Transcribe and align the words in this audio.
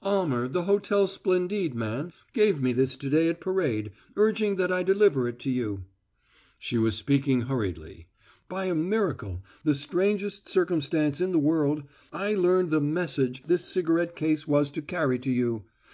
"Almer, 0.00 0.48
the 0.48 0.62
Hotel 0.62 1.06
Splendide 1.06 1.74
man, 1.74 2.14
gave 2.32 2.62
me 2.62 2.72
this 2.72 2.96
to 2.96 3.10
day 3.10 3.28
at 3.28 3.38
parade, 3.38 3.92
urging 4.16 4.56
that 4.56 4.72
I 4.72 4.82
deliver 4.82 5.28
it 5.28 5.38
to 5.40 5.50
you." 5.50 5.84
She 6.58 6.78
was 6.78 6.96
speaking 6.96 7.42
hurriedly. 7.42 8.08
"By 8.48 8.64
a 8.64 8.74
miracle 8.74 9.42
the 9.62 9.74
strangest 9.74 10.48
circumstance 10.48 11.20
in 11.20 11.32
the 11.32 11.38
world 11.38 11.82
I 12.14 12.32
learned 12.34 12.70
the 12.70 12.80
message 12.80 13.42
this 13.42 13.66
cigarette 13.66 14.16
case 14.16 14.48
was 14.48 14.70
to 14.70 14.80
carry 14.80 15.18
to 15.18 15.30
you. 15.30 15.64